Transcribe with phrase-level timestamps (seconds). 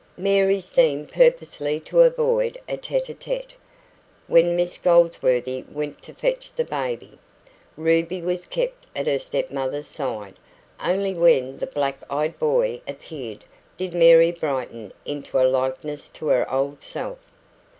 [0.17, 3.53] Mary seemed purposely to avoid a TETE A TETE.
[4.25, 7.19] When Miss Goldsworthy went to fetch the baby,
[7.77, 10.37] Ruby was kept at her step mother's side.
[10.83, 13.43] Only when the black eyed boy appeared
[13.77, 17.19] did Mary brighten into a likeness to her old self.